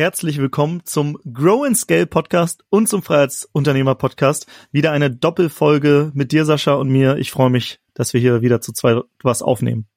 [0.00, 4.46] herzlich willkommen zum Grow and Scale Podcast und zum Freiheitsunternehmer Podcast.
[4.72, 7.18] Wieder eine Doppelfolge mit dir, Sascha, und mir.
[7.18, 9.88] Ich freue mich, dass wir hier wieder zu zwei was aufnehmen.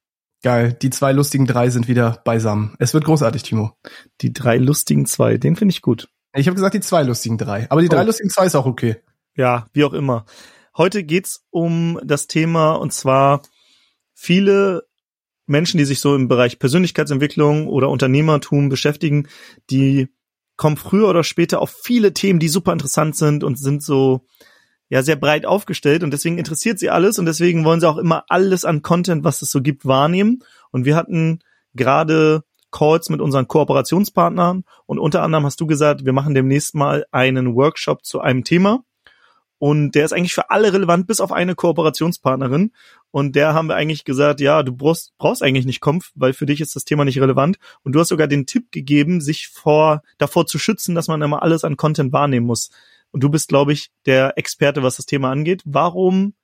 [0.42, 2.76] Geil, die zwei lustigen drei sind wieder beisammen.
[2.78, 3.78] Es wird großartig, Timo.
[4.20, 6.10] Die drei lustigen zwei, den finde ich gut.
[6.34, 7.66] Ich habe gesagt, die zwei lustigen drei.
[7.70, 8.06] Aber die drei oh.
[8.06, 8.96] lustigen zwei ist auch okay.
[9.36, 10.26] Ja, wie auch immer.
[10.76, 13.40] Heute geht's um das Thema und zwar
[14.12, 14.86] viele
[15.46, 19.28] Menschen, die sich so im Bereich Persönlichkeitsentwicklung oder Unternehmertum beschäftigen,
[19.70, 20.08] die
[20.56, 24.24] kommen früher oder später auf viele Themen, die super interessant sind und sind so
[24.88, 28.24] ja sehr breit aufgestellt und deswegen interessiert sie alles und deswegen wollen sie auch immer
[28.28, 30.40] alles an Content, was es so gibt, wahrnehmen.
[30.70, 31.40] Und wir hatten
[31.74, 37.06] gerade Calls mit unseren Kooperationspartnern und unter anderem hast du gesagt, wir machen demnächst mal
[37.10, 38.84] einen Workshop zu einem Thema.
[39.64, 42.72] Und der ist eigentlich für alle relevant, bis auf eine Kooperationspartnerin.
[43.10, 46.44] Und der haben wir eigentlich gesagt, ja, du brauchst, brauchst eigentlich nicht Kampf, weil für
[46.44, 47.56] dich ist das Thema nicht relevant.
[47.82, 51.42] Und du hast sogar den Tipp gegeben, sich vor, davor zu schützen, dass man immer
[51.42, 52.68] alles an Content wahrnehmen muss.
[53.10, 55.62] Und du bist, glaube ich, der Experte, was das Thema angeht.
[55.64, 56.34] Warum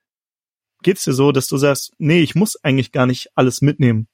[0.83, 4.09] geht's dir so, dass du sagst, nee, ich muss eigentlich gar nicht alles mitnehmen?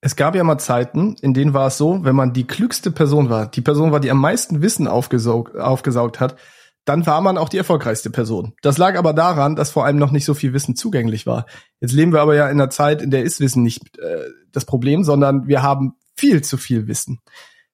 [0.00, 3.28] Es gab ja mal Zeiten, in denen war es so, wenn man die klügste Person
[3.28, 6.36] war, die Person war, die am meisten Wissen aufgesaugt, aufgesaugt hat,
[6.84, 8.54] dann war man auch die erfolgreichste Person.
[8.62, 11.46] Das lag aber daran, dass vor allem noch nicht so viel Wissen zugänglich war.
[11.80, 14.64] Jetzt leben wir aber ja in einer Zeit, in der ist Wissen nicht äh, das
[14.64, 17.20] Problem, sondern wir haben viel zu viel Wissen.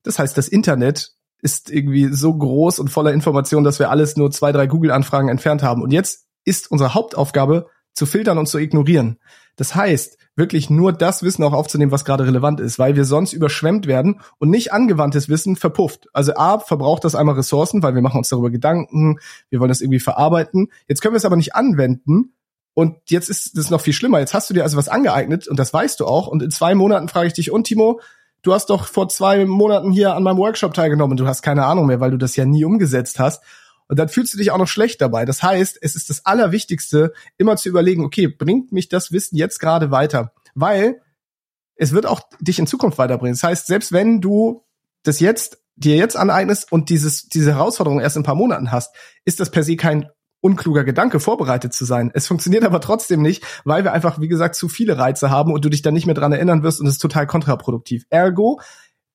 [0.03, 4.31] Das heißt, das Internet ist irgendwie so groß und voller Informationen, dass wir alles nur
[4.31, 5.83] zwei, drei Google-Anfragen entfernt haben.
[5.83, 9.19] Und jetzt ist unsere Hauptaufgabe, zu filtern und zu ignorieren.
[9.57, 13.33] Das heißt, wirklich nur das Wissen auch aufzunehmen, was gerade relevant ist, weil wir sonst
[13.33, 16.09] überschwemmt werden und nicht angewandtes Wissen verpufft.
[16.13, 19.81] Also A, verbraucht das einmal Ressourcen, weil wir machen uns darüber Gedanken, wir wollen das
[19.81, 20.69] irgendwie verarbeiten.
[20.89, 22.33] Jetzt können wir es aber nicht anwenden
[22.75, 24.19] und jetzt ist es noch viel schlimmer.
[24.19, 26.75] Jetzt hast du dir also was angeeignet und das weißt du auch und in zwei
[26.75, 28.01] Monaten frage ich dich, und Timo,
[28.43, 31.67] du hast doch vor zwei Monaten hier an meinem Workshop teilgenommen und du hast keine
[31.67, 33.45] Ahnung mehr, weil du das ja nie umgesetzt hast.
[33.91, 35.25] Und dann fühlst du dich auch noch schlecht dabei.
[35.25, 39.59] Das heißt, es ist das Allerwichtigste, immer zu überlegen, okay, bringt mich das Wissen jetzt
[39.59, 40.33] gerade weiter?
[40.55, 41.03] Weil
[41.75, 43.35] es wird auch dich in Zukunft weiterbringen.
[43.35, 44.65] Das heißt, selbst wenn du
[45.03, 48.95] das jetzt dir jetzt aneignest und dieses, diese Herausforderung erst in ein paar Monaten hast,
[49.25, 50.09] ist das per se kein
[50.41, 52.13] unkluger Gedanke, vorbereitet zu sein.
[52.15, 55.65] Es funktioniert aber trotzdem nicht, weil wir einfach, wie gesagt, zu viele Reize haben und
[55.65, 58.05] du dich dann nicht mehr dran erinnern wirst und es ist total kontraproduktiv.
[58.09, 58.61] Ergo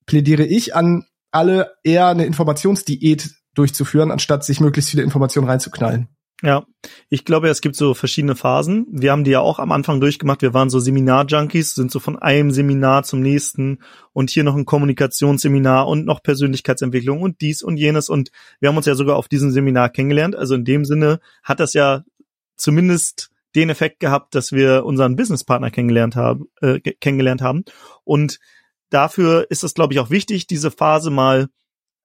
[0.05, 6.07] plädiere ich an alle eher eine Informationsdiät durchzuführen, anstatt sich möglichst viele Informationen reinzuknallen.
[6.43, 6.65] Ja,
[7.09, 8.85] ich glaube, es gibt so verschiedene Phasen.
[8.91, 10.41] Wir haben die ja auch am Anfang durchgemacht.
[10.41, 13.79] Wir waren so Seminar-Junkies, sind so von einem Seminar zum nächsten
[14.11, 18.09] und hier noch ein Kommunikationsseminar und noch Persönlichkeitsentwicklung und dies und jenes.
[18.09, 20.35] Und wir haben uns ja sogar auf diesem Seminar kennengelernt.
[20.35, 22.03] Also in dem Sinne hat das ja
[22.57, 27.63] zumindest den Effekt gehabt, dass wir unseren Businesspartner kennengelernt haben, äh, kennengelernt haben.
[28.03, 28.39] Und
[28.89, 31.47] dafür ist es, glaube ich, auch wichtig, diese Phase mal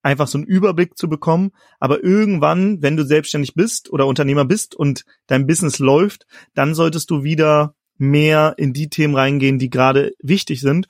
[0.03, 1.51] einfach so einen Überblick zu bekommen.
[1.79, 7.11] Aber irgendwann, wenn du selbstständig bist oder Unternehmer bist und dein Business läuft, dann solltest
[7.11, 10.89] du wieder mehr in die Themen reingehen, die gerade wichtig sind.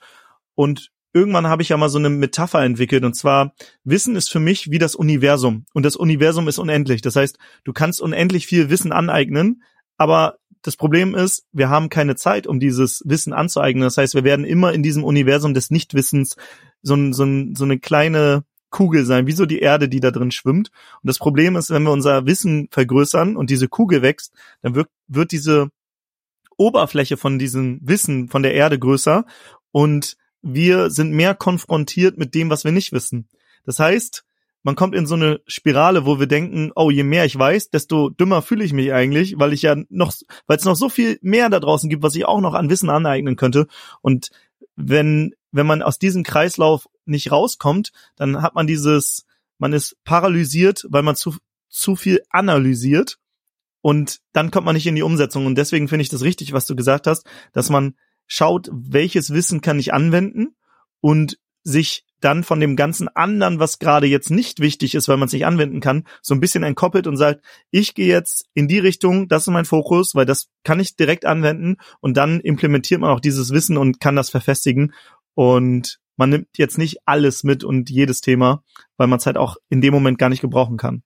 [0.55, 3.03] Und irgendwann habe ich ja mal so eine Metapher entwickelt.
[3.03, 5.65] Und zwar, Wissen ist für mich wie das Universum.
[5.73, 7.01] Und das Universum ist unendlich.
[7.01, 9.63] Das heißt, du kannst unendlich viel Wissen aneignen,
[9.97, 13.83] aber das Problem ist, wir haben keine Zeit, um dieses Wissen anzueignen.
[13.83, 16.35] Das heißt, wir werden immer in diesem Universum des Nichtwissens
[16.83, 20.71] so, so, so eine kleine Kugel sein, wie so die Erde, die da drin schwimmt.
[21.03, 24.87] Und das Problem ist, wenn wir unser Wissen vergrößern und diese Kugel wächst, dann wird,
[25.07, 25.69] wird diese
[26.57, 29.25] Oberfläche von diesem Wissen von der Erde größer
[29.71, 33.27] und wir sind mehr konfrontiert mit dem, was wir nicht wissen.
[33.65, 34.23] Das heißt,
[34.63, 38.09] man kommt in so eine Spirale, wo wir denken, oh, je mehr ich weiß, desto
[38.09, 40.13] dümmer fühle ich mich eigentlich, weil ich ja noch,
[40.45, 42.89] weil es noch so viel mehr da draußen gibt, was ich auch noch an Wissen
[42.89, 43.67] aneignen könnte.
[44.01, 44.29] Und
[44.75, 49.25] wenn, wenn man aus diesem Kreislauf nicht rauskommt, dann hat man dieses,
[49.57, 51.35] man ist paralysiert, weil man zu,
[51.69, 53.17] zu viel analysiert
[53.81, 55.45] und dann kommt man nicht in die Umsetzung.
[55.45, 57.95] Und deswegen finde ich das richtig, was du gesagt hast, dass man
[58.27, 60.55] schaut, welches Wissen kann ich anwenden
[61.01, 65.25] und sich dann von dem ganzen anderen, was gerade jetzt nicht wichtig ist, weil man
[65.25, 68.79] es nicht anwenden kann, so ein bisschen entkoppelt und sagt, ich gehe jetzt in die
[68.79, 73.09] Richtung, das ist mein Fokus, weil das kann ich direkt anwenden und dann implementiert man
[73.09, 74.93] auch dieses Wissen und kann das verfestigen
[75.33, 78.61] und man nimmt jetzt nicht alles mit und jedes Thema,
[78.95, 81.01] weil man es halt auch in dem Moment gar nicht gebrauchen kann.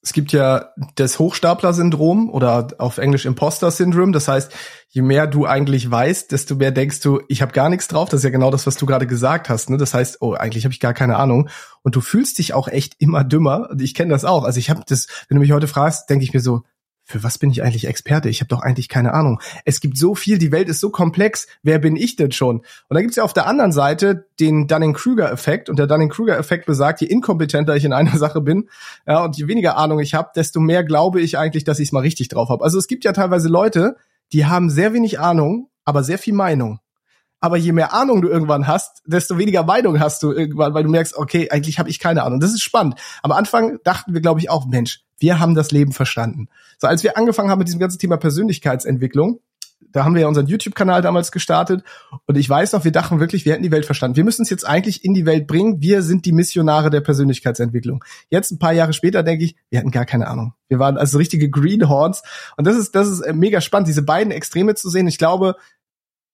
[0.00, 4.12] Es gibt ja das Hochstapler-Syndrom oder auf Englisch Imposter-Syndrom.
[4.12, 4.50] Das heißt,
[4.88, 8.08] je mehr du eigentlich weißt, desto mehr denkst du, ich habe gar nichts drauf.
[8.08, 9.68] Das ist ja genau das, was du gerade gesagt hast.
[9.68, 9.76] Ne?
[9.76, 11.50] Das heißt, oh, eigentlich habe ich gar keine Ahnung.
[11.82, 13.68] Und du fühlst dich auch echt immer dümmer.
[13.78, 14.44] Ich kenne das auch.
[14.44, 16.62] Also ich habe das, wenn du mich heute fragst, denke ich mir so,
[17.08, 18.28] für was bin ich eigentlich Experte?
[18.28, 19.40] Ich habe doch eigentlich keine Ahnung.
[19.64, 22.58] Es gibt so viel, die Welt ist so komplex, wer bin ich denn schon?
[22.58, 25.70] Und dann gibt's ja auf der anderen Seite den Dunning-Kruger-Effekt.
[25.70, 28.68] Und der Dunning-Kruger-Effekt besagt, je inkompetenter ich in einer Sache bin
[29.06, 31.92] ja, und je weniger Ahnung ich habe, desto mehr glaube ich eigentlich, dass ich es
[31.92, 32.62] mal richtig drauf habe.
[32.62, 33.96] Also es gibt ja teilweise Leute,
[34.34, 36.78] die haben sehr wenig Ahnung, aber sehr viel Meinung.
[37.40, 40.90] Aber je mehr Ahnung du irgendwann hast, desto weniger Meinung hast du irgendwann, weil du
[40.90, 42.40] merkst, okay, eigentlich habe ich keine Ahnung.
[42.40, 42.96] Das ist spannend.
[43.22, 46.48] Am Anfang dachten wir, glaube ich, auch, Mensch, wir haben das Leben verstanden.
[46.78, 49.40] So, als wir angefangen haben mit diesem ganzen Thema Persönlichkeitsentwicklung,
[49.92, 51.82] da haben wir ja unseren YouTube-Kanal damals gestartet
[52.26, 54.16] und ich weiß noch, wir dachten wirklich, wir hätten die Welt verstanden.
[54.16, 55.80] Wir müssen es jetzt eigentlich in die Welt bringen.
[55.80, 58.04] Wir sind die Missionare der Persönlichkeitsentwicklung.
[58.28, 60.54] Jetzt ein paar Jahre später denke ich, wir hatten gar keine Ahnung.
[60.68, 62.22] Wir waren also richtige Greenhorns
[62.56, 65.06] und das ist das ist äh, mega spannend, diese beiden Extreme zu sehen.
[65.06, 65.56] Ich glaube,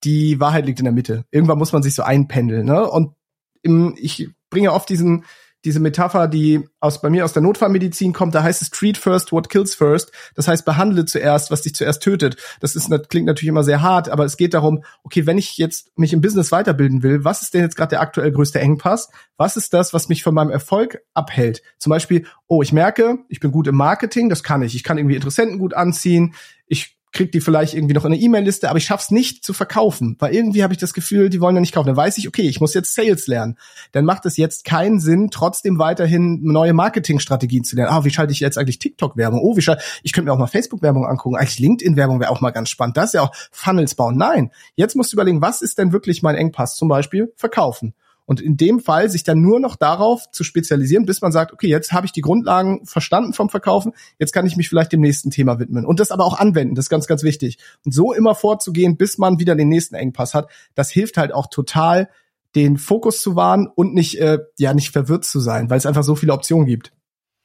[0.05, 1.25] die Wahrheit liegt in der Mitte.
[1.31, 2.89] Irgendwann muss man sich so einpendeln, ne?
[2.89, 3.15] Und
[3.63, 5.25] im, ich bringe oft diesen
[5.65, 9.33] diese Metapher, die aus bei mir aus der Notfallmedizin kommt, da heißt es treat first
[9.33, 10.13] what kills first.
[10.35, 12.37] Das heißt, behandle zuerst, was dich zuerst tötet.
[12.61, 15.57] Das ist das klingt natürlich immer sehr hart, aber es geht darum, okay, wenn ich
[15.57, 19.09] jetzt mich im Business weiterbilden will, was ist denn jetzt gerade der aktuell größte Engpass?
[19.37, 21.63] Was ist das, was mich von meinem Erfolg abhält?
[21.79, 24.75] Zum Beispiel, oh, ich merke, ich bin gut im Marketing, das kann ich.
[24.75, 26.35] Ich kann irgendwie Interessenten gut anziehen.
[26.67, 30.17] Ich krieg die vielleicht irgendwie noch in eine E-Mail-Liste, aber ich schaff's nicht zu verkaufen,
[30.19, 31.87] weil irgendwie habe ich das Gefühl, die wollen ja nicht kaufen.
[31.87, 33.57] Dann weiß ich, okay, ich muss jetzt Sales lernen.
[33.93, 37.93] Dann macht es jetzt keinen Sinn, trotzdem weiterhin neue Marketingstrategien zu lernen.
[37.93, 39.41] Ah, wie schalte ich jetzt eigentlich TikTok-Werbung?
[39.41, 41.37] Oh, wie schalte ich könnte mir auch mal Facebook-Werbung angucken.
[41.37, 42.97] Eigentlich LinkedIn-Werbung wäre auch mal ganz spannend.
[42.97, 44.17] Das ist ja auch Funnels bauen.
[44.19, 46.77] Nein, jetzt musst du überlegen, was ist denn wirklich mein Engpass?
[46.77, 47.95] Zum Beispiel verkaufen.
[48.27, 51.69] Und in dem Fall sich dann nur noch darauf zu spezialisieren, bis man sagt, okay,
[51.69, 55.31] jetzt habe ich die Grundlagen verstanden vom Verkaufen, jetzt kann ich mich vielleicht dem nächsten
[55.31, 55.85] Thema widmen.
[55.85, 57.59] Und das aber auch anwenden, das ist ganz, ganz wichtig.
[57.85, 61.49] Und so immer vorzugehen, bis man wieder den nächsten Engpass hat, das hilft halt auch
[61.49, 62.09] total,
[62.55, 66.05] den Fokus zu wahren und nicht, äh, ja, nicht verwirrt zu sein, weil es einfach
[66.05, 66.93] so viele Optionen gibt.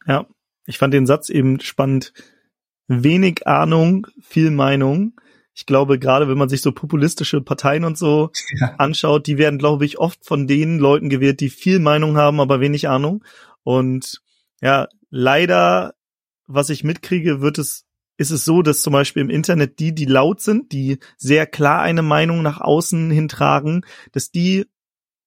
[0.06, 0.28] Ja,
[0.66, 2.14] ich fand den Satz eben spannend.
[2.88, 5.14] Wenig Ahnung, viel Meinung
[5.60, 8.76] ich glaube, gerade wenn man sich so populistische Parteien und so ja.
[8.78, 12.62] anschaut, die werden, glaube ich, oft von den Leuten gewählt, die viel Meinung haben, aber
[12.62, 13.26] wenig Ahnung.
[13.64, 14.22] Und
[14.62, 15.96] ja, leider,
[16.48, 17.86] was ich mitkriege, wird es
[18.16, 21.82] ist es so, dass zum Beispiel im Internet die, die laut sind, die sehr klar
[21.82, 24.66] eine Meinung nach außen hintragen, dass die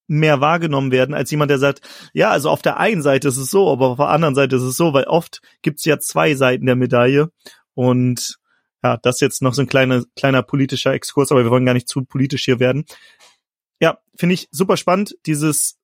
[0.06, 1.82] mehr wahrgenommen werden als jemand, der sagt,
[2.14, 4.62] ja, also auf der einen Seite ist es so, aber auf der anderen Seite ist
[4.62, 7.30] es so, weil oft gibt's ja zwei Seiten der Medaille
[7.74, 8.38] und
[8.82, 11.88] ja, das jetzt noch so ein kleiner, kleiner politischer Exkurs, aber wir wollen gar nicht
[11.88, 12.84] zu politisch hier werden.
[13.80, 15.78] Ja, finde ich super spannend, dieses,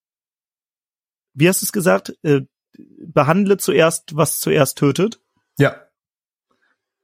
[1.35, 2.43] wie hast du es gesagt, äh,
[2.79, 5.21] behandle zuerst, was zuerst tötet.
[5.59, 5.83] Ja.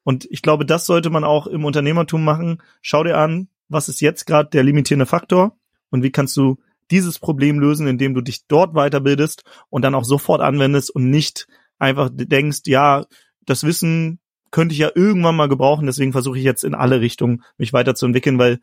[0.05, 2.63] Und ich glaube, das sollte man auch im Unternehmertum machen.
[2.83, 5.59] Schau dir an, was ist jetzt gerade der limitierende Faktor
[5.91, 6.59] und wie kannst du
[6.91, 11.47] dieses Problem lösen, indem du dich dort weiterbildest und dann auch sofort anwendest und nicht
[11.79, 13.07] einfach denkst, ja,
[13.41, 14.21] das Wissen
[14.55, 15.87] könnte ich ja irgendwann mal gebrauchen.
[15.87, 18.61] Deswegen versuche ich jetzt in alle Richtungen mich weiterzuentwickeln, weil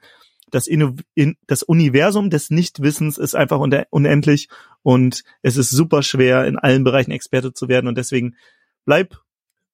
[0.50, 4.48] das, Inno in, das Universum des Nichtwissens ist einfach unendlich
[4.84, 7.90] und es ist super schwer, in allen Bereichen Experte zu werden.
[7.90, 8.38] Und deswegen
[8.86, 9.18] bleib,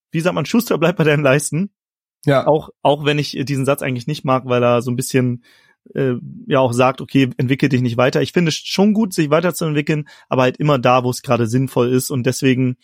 [0.09, 1.69] wie sagt man, Schuster, bleib bei deinen Leisten.
[2.25, 2.47] Ja.
[2.47, 5.43] Auch, auch wenn ich diesen Satz eigentlich nicht mag, weil er so ein bisschen
[5.93, 6.15] äh,
[6.47, 8.23] ja auch sagt, okay, entwickel dich nicht weiter.
[8.23, 11.89] Ich finde es schon gut, sich weiterzuentwickeln, aber halt immer da, wo es gerade sinnvoll
[11.89, 12.77] ist und deswegen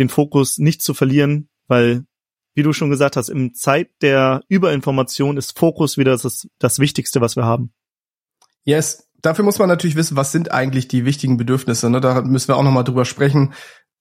[0.00, 2.06] den Fokus nicht zu verlieren, weil
[2.54, 7.20] wie du schon gesagt hast, im Zeit der Überinformation ist Fokus wieder das, das Wichtigste,
[7.20, 7.72] was wir haben.
[8.64, 9.06] Yes.
[9.22, 11.90] Dafür muss man natürlich wissen, was sind eigentlich die wichtigen Bedürfnisse.
[11.90, 12.00] Ne?
[12.00, 13.52] Da müssen wir auch nochmal drüber sprechen.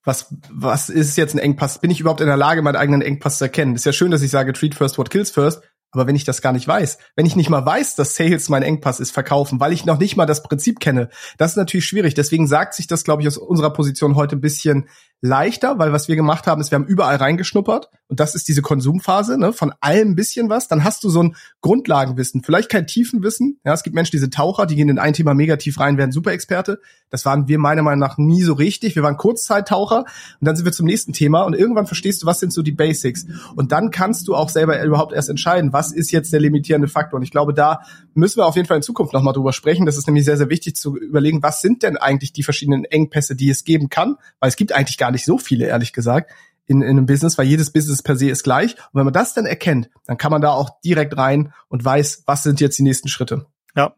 [0.05, 1.79] Was, was ist jetzt ein Engpass?
[1.79, 3.75] Bin ich überhaupt in der Lage, meinen eigenen Engpass zu erkennen?
[3.75, 5.61] Ist ja schön, dass ich sage, treat first what kills first.
[5.91, 8.61] Aber wenn ich das gar nicht weiß, wenn ich nicht mal weiß, dass Sales mein
[8.61, 12.13] Engpass ist, verkaufen, weil ich noch nicht mal das Prinzip kenne, das ist natürlich schwierig.
[12.13, 14.87] Deswegen sagt sich das, glaube ich, aus unserer Position heute ein bisschen
[15.21, 17.89] leichter, weil was wir gemacht haben, ist, wir haben überall reingeschnuppert.
[18.07, 21.21] Und das ist diese Konsumphase, ne, von allem ein bisschen was, dann hast du so
[21.21, 25.13] ein Grundlagenwissen, vielleicht kein Tiefenwissen, ja, es gibt Menschen, diese Taucher, die gehen in ein
[25.13, 28.95] Thema mega tief rein, werden Superexperte, das waren wir meiner Meinung nach nie so richtig,
[28.95, 29.99] wir waren Kurzzeittaucher.
[29.99, 31.41] Und dann sind wir zum nächsten Thema.
[31.41, 33.25] Und irgendwann verstehst du, was sind so die Basics?
[33.55, 37.17] Und dann kannst du auch selber überhaupt erst entscheiden, was ist jetzt der limitierende Faktor?
[37.17, 37.81] Und ich glaube, da
[38.19, 40.49] müssen wir auf jeden Fall in Zukunft nochmal drüber sprechen, das ist nämlich sehr, sehr
[40.49, 44.49] wichtig zu überlegen, was sind denn eigentlich die verschiedenen Engpässe, die es geben kann, weil
[44.49, 46.31] es gibt eigentlich gar nicht so viele, ehrlich gesagt,
[46.65, 48.75] in, in einem Business, weil jedes Business per se ist gleich.
[48.75, 52.23] Und wenn man das dann erkennt, dann kann man da auch direkt rein und weiß,
[52.27, 53.47] was sind jetzt die nächsten Schritte.
[53.75, 53.95] Ja.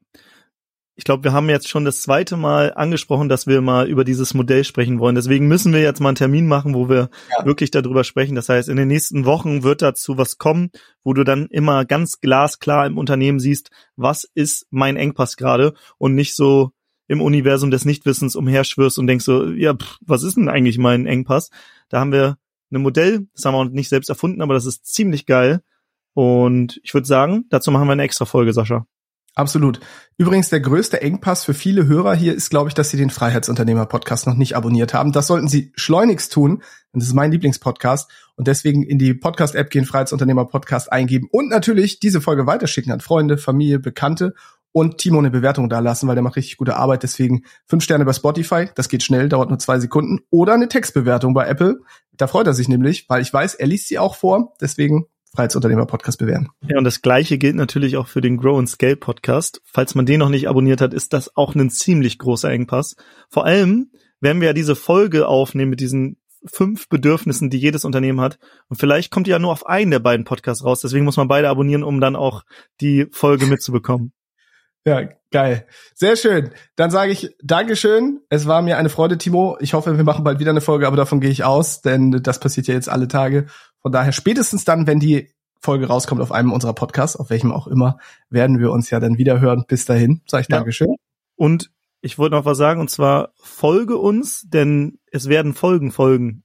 [1.02, 4.36] Ich glaube, wir haben jetzt schon das zweite Mal angesprochen, dass wir mal über dieses
[4.36, 5.16] Modell sprechen wollen.
[5.16, 7.44] Deswegen müssen wir jetzt mal einen Termin machen, wo wir ja.
[7.44, 8.36] wirklich darüber sprechen.
[8.36, 10.70] Das heißt, in den nächsten Wochen wird dazu was kommen,
[11.04, 16.14] wo du dann immer ganz glasklar im Unternehmen siehst, was ist mein Engpass gerade und
[16.14, 16.70] nicht so,
[17.08, 21.08] im Universum des Nichtwissens umherschwirrst und denkst so, ja, pff, was ist denn eigentlich mein
[21.08, 21.50] Engpass?
[21.90, 22.38] Da haben wir
[22.72, 25.64] ein Modell, das haben wir nicht selbst erfunden, aber das ist ziemlich geil.
[26.14, 28.86] Und ich würde sagen, dazu machen wir eine extra Folge, Sascha.
[29.34, 29.80] Absolut.
[30.18, 34.28] Übrigens, der größte Engpass für viele Hörer hier ist, glaube ich, dass sie den Freiheitsunternehmer-Podcast
[34.28, 35.14] noch nicht abonniert haben.
[35.14, 36.62] Das sollten sie schleunigst tun.
[36.92, 38.12] Das ist mein Lieblingspodcast.
[38.36, 43.38] Und deswegen in die Podcast-App gehen, Freiheitsunternehmer-Podcast eingeben und natürlich diese Folge weiterschicken an Freunde,
[43.38, 44.34] Familie, Bekannte
[44.74, 47.04] und Timo eine Bewertung da lassen, weil der macht richtig gute Arbeit.
[47.04, 50.20] Deswegen fünf Sterne bei Spotify, das geht schnell, dauert nur zwei Sekunden.
[50.30, 51.80] Oder eine Textbewertung bei Apple.
[52.14, 54.54] Da freut er sich nämlich, weil ich weiß, er liest sie auch vor.
[54.60, 56.50] Deswegen Freiheitsunternehmer-Podcast bewerten.
[56.68, 59.62] Ja, und das gleiche gilt natürlich auch für den Grow and Scale Podcast.
[59.66, 62.96] Falls man den noch nicht abonniert hat, ist das auch ein ziemlich großer Engpass.
[63.30, 68.20] Vor allem werden wir ja diese Folge aufnehmen mit diesen fünf Bedürfnissen, die jedes Unternehmen
[68.20, 68.40] hat.
[68.68, 70.82] Und vielleicht kommt ja nur auf einen der beiden Podcasts raus.
[70.82, 72.44] Deswegen muss man beide abonnieren, um dann auch
[72.82, 74.14] die Folge mitzubekommen.
[74.84, 75.68] Ja, geil.
[75.94, 76.50] Sehr schön.
[76.76, 78.22] Dann sage ich Dankeschön.
[78.30, 79.58] Es war mir eine Freude, Timo.
[79.60, 82.40] Ich hoffe, wir machen bald wieder eine Folge, aber davon gehe ich aus, denn das
[82.40, 83.46] passiert ja jetzt alle Tage.
[83.82, 87.68] Von daher spätestens dann, wenn die Folge rauskommt auf einem unserer Podcasts, auf welchem auch
[87.68, 87.98] immer,
[88.30, 89.66] werden wir uns ja dann wieder hören.
[89.68, 90.58] Bis dahin, sage ich ja.
[90.58, 90.96] Dankeschön.
[91.36, 91.72] Und
[92.02, 96.44] ich wollte noch was sagen, und zwar folge uns, denn es werden Folgen folgen.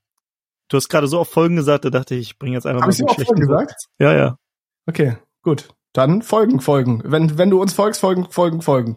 [0.69, 2.88] Du hast gerade so oft Folgen gesagt, da dachte ich, ich bringe jetzt einfach Hab
[2.88, 3.87] mal ich so Folgen gesagt?
[3.99, 4.38] Ja, ja.
[4.87, 5.69] Okay, gut.
[5.93, 7.02] Dann folgen, folgen.
[7.05, 8.97] Wenn, wenn du uns folgst, folgen, folgen, folgen.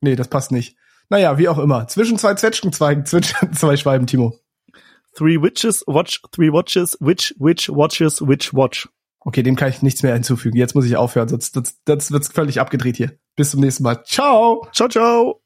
[0.00, 0.76] Nee, das passt nicht.
[1.08, 1.88] Naja, wie auch immer.
[1.88, 4.38] Zwischen zwei Zwetschgenzweigen, zwischen zwei Schweiben, Timo.
[5.16, 8.88] Three witches watch three watches, which witch watches which watch.
[9.20, 10.56] Okay, dem kann ich nichts mehr hinzufügen.
[10.56, 13.18] Jetzt muss ich aufhören, sonst das, das wird's völlig abgedreht hier.
[13.34, 14.04] Bis zum nächsten Mal.
[14.04, 14.68] Ciao.
[14.72, 15.45] Ciao, ciao.